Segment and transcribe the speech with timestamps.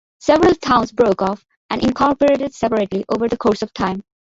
[0.19, 4.01] Several towns broke off and incorporated separately over the course of time.